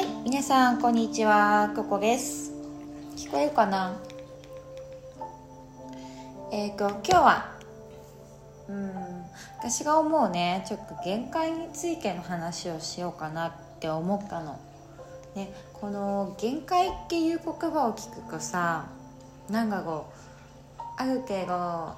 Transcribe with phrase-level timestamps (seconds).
[0.00, 1.74] はい皆さんこんにちは。
[1.76, 2.52] ここです。
[3.18, 4.00] 聞こえるかな？
[6.50, 7.52] えっ、ー、と今日は
[8.70, 8.94] うん
[9.58, 14.58] 私が思うねちょっと限界についての話をしようかなって思ったの。
[15.34, 18.86] ねこの限界っていう言葉を聞くとさ
[19.50, 20.10] なんかこ
[20.78, 21.94] うある程度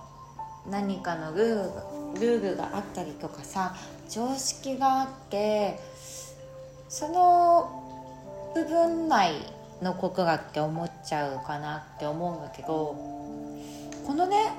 [0.69, 3.77] 何かのルールルールがあったりとかさ
[4.11, 5.79] 常識があって
[6.89, 7.79] その
[8.55, 9.35] 部分内
[9.83, 12.95] のことだって思っちゃうかなって思うんだけど
[14.07, 14.53] このね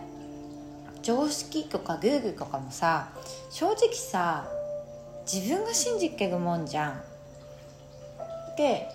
[1.01, 3.09] 常識とかルーグルとかもさ
[3.49, 4.45] 正直さ
[5.31, 7.01] 自分が信じてるもんじゃん。
[8.57, 8.89] で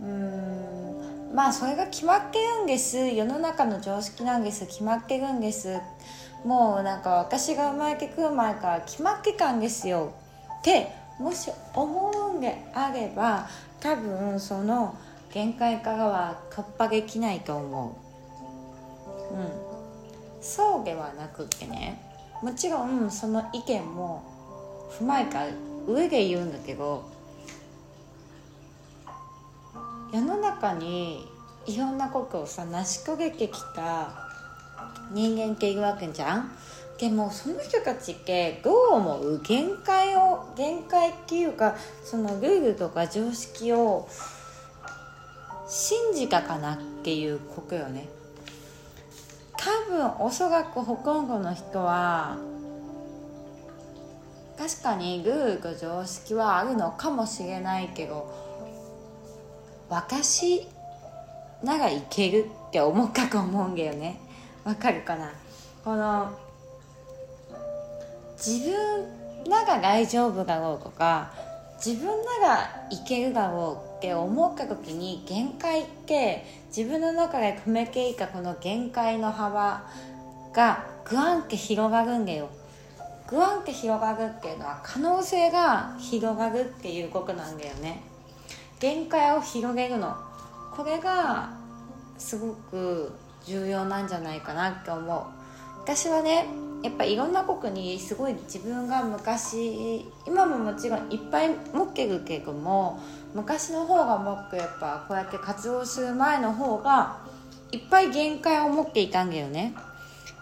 [0.00, 2.98] うんまあそれが決まってるんです。
[2.98, 4.66] 世の中の常識なんです。
[4.66, 5.80] 決まってるんです。
[6.44, 10.12] もうなんか私が生まれてくる前から決まってたんですよ。
[10.60, 13.48] ってもし思うんであれば
[13.84, 14.96] 多分その
[15.30, 17.98] 限界からは突破できないと思
[19.30, 19.34] う。
[19.34, 20.42] うん。
[20.42, 22.00] そうではなくってね。
[22.42, 24.24] もちろんその意見も
[24.98, 25.44] 踏まえた
[25.86, 27.04] 上で言うんだけど
[30.12, 31.26] 世の中に
[31.66, 34.14] いろんなことをさ成し遂げてきた
[35.12, 36.50] 人間っているわけじゃん。
[36.98, 44.08] でもその人たちってどう思う限界を限界っていうかそのルールとか常識を
[45.68, 48.08] 信じたかなっていうことよね。
[49.56, 52.38] 多分おそらくほとんどの人は
[54.56, 58.32] 確かにルールと常識はあるのかもしれないけど
[59.88, 60.68] 私
[61.62, 64.20] ならいけるって思ったと思うんだよね。
[64.64, 65.32] わかるかな？
[65.84, 66.30] この
[68.36, 71.32] 自分なら大丈夫だろうとか
[71.84, 72.06] 自分
[72.40, 76.44] ならいけるだろうって思った時に限界って
[76.74, 79.86] 自分の中で止めていたこの限界の幅
[80.54, 82.48] がグワンって広がるんだよ。
[83.26, 88.02] グワンって広がるっていうのは可能性が広がるっていうことなんだよね。
[88.78, 90.14] 限界を広げるの。
[90.74, 91.50] これが
[92.18, 93.12] すごく
[93.44, 95.43] 重要なんじゃないかなって思う。
[95.84, 96.46] 私はね
[96.82, 102.98] やっぱいろんな国にすごい自分が昔今ももちろんいっぱい持ってるけども
[103.34, 107.18] 昔の方がもっとやっぱこうやって活動する前の方が
[107.70, 109.74] いっぱい限界を持っていたんだよね。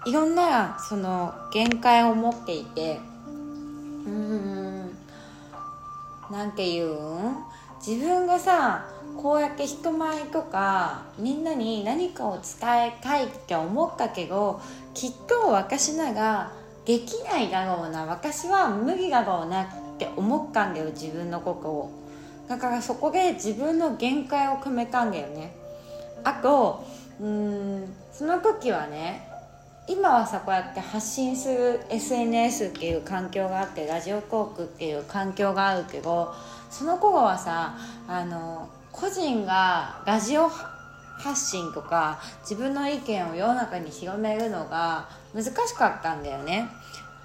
[0.06, 3.00] いろんなその限界を持っていて
[4.04, 4.90] うーん
[6.30, 7.36] なんていうん？
[7.86, 14.60] 自分がさこうやって人前とかみんなに何かを伝えたいって思ったけど
[14.94, 16.52] きっと私なら
[16.86, 19.66] できないだろうな私は無理だろうなっ
[19.98, 21.90] て思ったんだよ自分のことを。
[22.48, 25.54] だからそこで自分の限界を組めたんだよね。
[26.24, 26.84] あと
[27.20, 29.28] うんその時はね
[29.88, 36.32] 今はさこうやって発信する SNS っていう環境があってラジオトークっていう環境があるけど
[36.72, 37.76] その頃はさ
[38.08, 46.68] あの個人がラジオ発信とか自分の意見を世の中に広めるのが難しかったんだよね。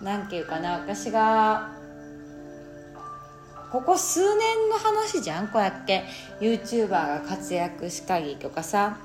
[0.01, 1.71] なんていうかな私が
[3.71, 6.03] ここ数年の話じゃんこうやって。
[6.39, 8.97] YouTuber が活躍したりとかさ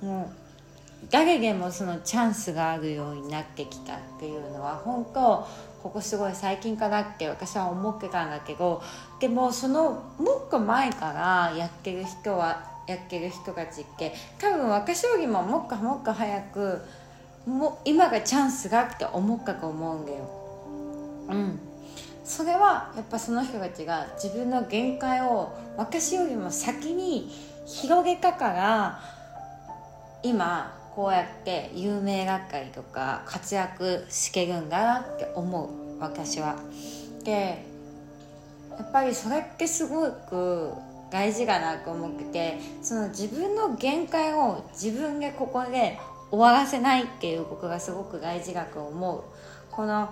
[0.00, 5.46] もう誰でもそのチャンスがあるようになってきたっていうのは本当
[5.82, 8.82] ここすごい最近かなって私は思ってたんだけど
[9.18, 16.80] でもそのもっと前からやってる人はやってる人たちって多分私よりももっともっと早く
[17.46, 20.30] も今がチャンスがって思ったと思うんだよ。
[21.28, 21.60] うん
[22.24, 27.28] それはやっぱその人たちが自分の限界を私よりも先に
[27.66, 29.00] 広げたから
[30.22, 36.56] 今こうやって有名学会とか活躍してるんだなって思う私は。
[37.24, 37.64] で
[38.78, 40.72] やっぱりそれってすごく
[41.10, 45.98] 大事かなと思っててその自分の限界を自分でここで
[46.30, 49.24] 終わらせないっていうことがすごく大事だと思う
[49.70, 50.08] この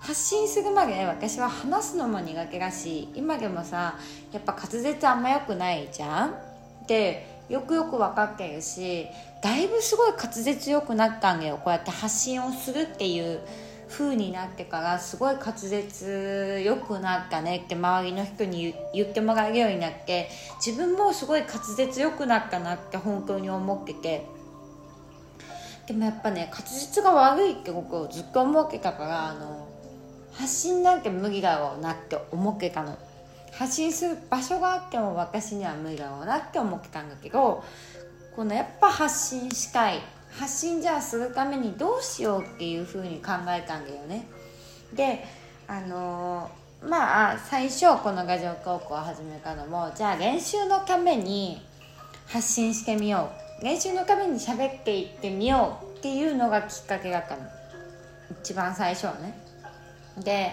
[0.00, 3.94] 発信するまで私は話すのも苦手だし今でもさ
[4.32, 6.34] やっぱ滑舌あんま良くないじゃん？
[6.86, 9.06] でよくよく分かってるし
[9.40, 11.56] だいぶすごい滑舌良くなったんだよ。
[11.56, 13.40] こうやって発信をするっていう
[13.88, 17.58] 風になってからすごい滑舌良くなったね。
[17.58, 20.28] って周りの人に言ってもらえるようになって
[20.64, 24.26] 自分もすごい滑舌良くなったなって本当に思ってて。
[25.86, 29.66] でもやっぱね滑舌が悪いって僕ずっと思ってたからあの
[30.34, 32.98] 発信なんて無理だろうなって思ってたの。
[33.58, 37.64] 発信する場所があっても私には無理だろうなって思ってたんだけど
[38.36, 40.00] このやっぱ発信したい
[40.30, 44.28] 発信じゃあするためにどうしようっていうふうに考えたんだよね。
[44.94, 45.24] で
[45.66, 51.60] あのー、まあ最初この画像高校を始めたのもじゃあ練習のために
[52.28, 53.64] 発信してみよう。
[53.64, 57.42] 練習のために喋っていってみようっていうのがきっかけだったの。
[58.40, 59.36] 一番最初はね。
[60.22, 60.52] で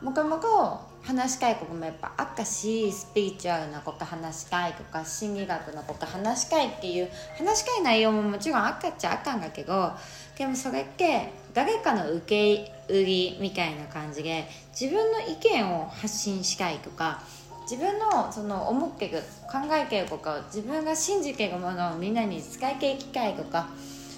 [0.00, 9.92] もともと話したいこともやっぱあったしスピリチュアルなこと話したいとか心理学のこと話したいっていう話したい内容ももちろんあったっちゃあったんだけど
[10.38, 14.46] でもそれって誰かの受け売りみたいな感じで
[14.78, 17.22] 自分の意見を発信したいとか
[17.62, 19.18] 自分のその思ってる
[19.50, 23.68] 考えてることを自分が信じてるものをみんなに使いていきたいとか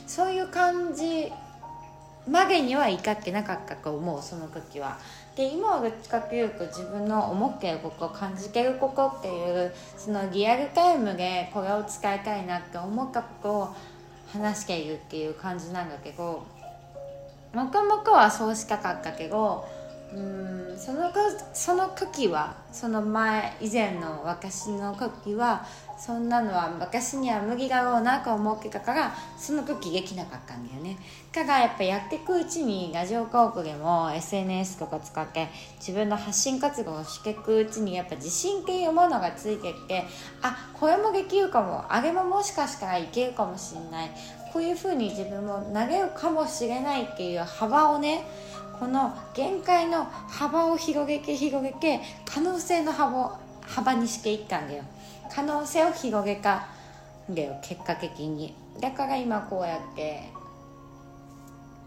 [0.07, 1.33] そういう感じ
[2.29, 4.99] までにはいかってなかったと思うその時は。
[5.37, 13.75] で今はどっちかというと自分の思っていること感じてることっていうそのリアルタイムでこれを使いたいなって思ったことを
[14.33, 16.47] 話しているっていう感じなんだけど
[17.53, 19.67] もくもくはそうしたかったけど
[20.17, 21.11] うんその
[21.53, 25.65] その時はその前以前の私の時は
[25.97, 30.99] そんなのは私には無理だろうなと思ってたからその時できなかったんだよね。
[31.33, 40.05] だからやっぱやっていくうちにラジオ広告でも SNS とか使って自分の発信活動をしていくうちにやっぱ自信っていうものがついてきて
[40.43, 41.85] あこれもできるかも。
[41.89, 44.11] あれももしかしたらいけるかもしれない。
[44.53, 48.25] こういうふうに自分も投げるかもしれないっていう幅をね
[48.85, 54.85] この限界の幅を広げて広げて可能性の幅を幅にしていったんだよ。
[55.35, 56.67] 可能性を広げた
[57.31, 58.55] んだよ結果的に。
[58.83, 60.29] だから今こうやって。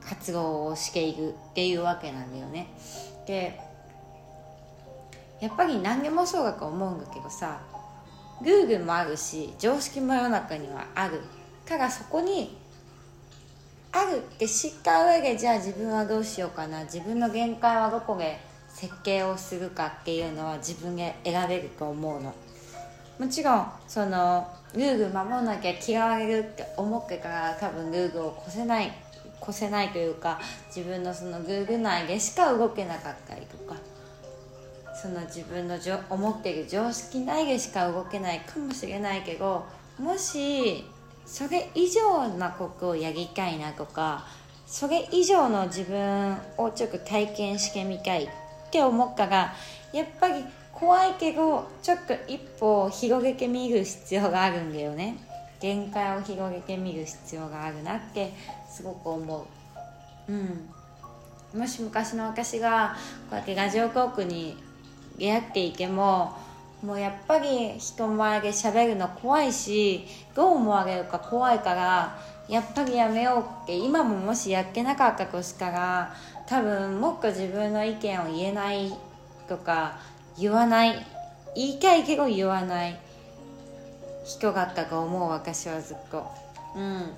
[0.02, 2.68] 活動をしているっていうわけなんだよね。
[3.28, 3.60] で
[5.40, 7.60] やっぱり何でもそうだと思うんだけどさ。
[8.42, 11.22] ルールもあるし常識も世の中にはある。
[11.64, 12.58] ただそこに
[13.98, 16.84] あるって知った上でじゃあ自分はどうしようかな。
[16.84, 22.34] 自分の限界はどこで設計をするかっていうのは自分で選べると思うの。
[23.18, 28.92] もちろんそのルール守らなきゃ嫌われるって思ってから多分ルールを越せない
[29.42, 33.76] 越せないというか自分のそのルール内でしか動けなかったりとか
[35.02, 39.66] その自分のじょ思ってる常識内でしか動けないかもしれないけど
[39.98, 40.86] もし
[41.28, 44.26] それ以上なことをやりたいなとか
[44.66, 48.30] それ以上の自分をちょっと体験してみたいっ
[48.72, 49.54] て思ったら
[49.94, 50.44] やっぱり
[50.74, 55.18] 怖いけどちょっと一歩広げてみる必要があるんだよね。
[55.60, 58.32] 限界を広げてみる必要があるなって
[58.70, 59.48] すごく思
[60.28, 60.32] う。
[60.32, 60.70] うん。
[61.60, 62.96] もし昔の私が
[63.30, 64.56] こうやってラジオトークに
[65.18, 66.38] 出会っていても
[66.84, 76.14] もうやっぱり人前で喋るの怖いしどう思われるか怖いからやっぱりやめようって今ももしやってなかったとしたら
[76.46, 78.94] 多分もっと自分の意見を言えない
[79.50, 80.00] とか
[80.38, 81.06] 言わない。
[81.56, 83.00] 言いたいけど言わない。
[84.26, 86.26] 人だったと思う私はずっと。
[86.76, 87.14] うん。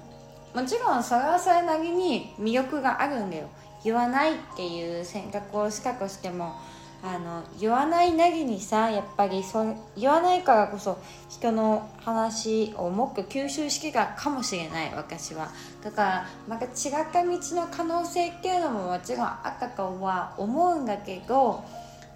[0.53, 3.49] もちろんそれはそれなりに魅力があるんだよ。
[3.83, 6.55] 言わないっていう選択をしたとしても
[7.01, 15.49] あの言わないなりにさやっぱりそ言わないからこそ人の話をもっと吸収してたかもしれない私は。
[15.81, 16.71] だからまた違っ
[17.11, 21.63] た道の可能性っていうのももちろんあったとは思うんだけど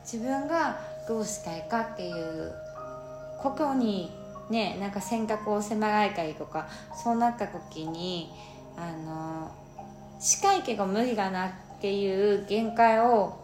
[0.04, 2.52] 自分がどうしたいかっていう
[3.42, 4.12] ことに
[4.50, 6.68] ねなんか選択を迫られたりとか
[7.02, 8.30] そうなった時に
[8.76, 9.52] あの
[10.20, 13.43] 近いけど無理だなっていう限界を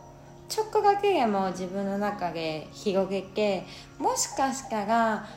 [0.49, 3.63] ちょっとだけでも自分の中で広げて
[3.99, 5.27] もしかしたら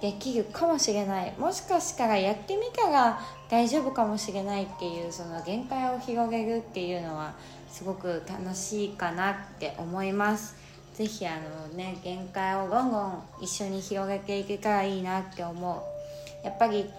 [0.00, 1.32] できるかもしれない。
[1.38, 7.34] もしかしたらやってみたら大丈夫かもしれないっていうその限界を広げるっていうのは
[7.68, 10.56] すごく楽しいかなって思います。
[10.94, 15.84] 是非あのね限界をどんどん一緒に広げていけたらいいなって思
[16.42, 16.44] う。
[16.44, 16.90] やっぱり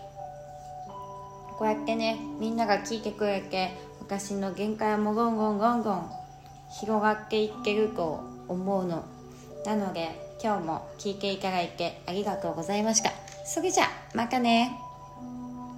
[1.57, 6.20] こうやってねみんなが聞いてくれて私の限界もゴンゴンゴンゴン
[6.79, 9.03] 広がっていけると思うの。
[9.65, 13.11] なので今日も聞いていただいてありがとうございました。
[13.45, 14.90] それじゃまたね。